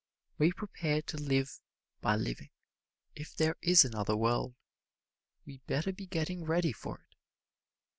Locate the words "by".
2.01-2.15